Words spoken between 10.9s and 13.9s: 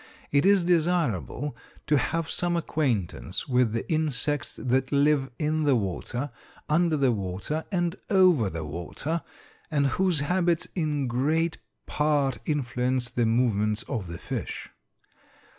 great part influence the movements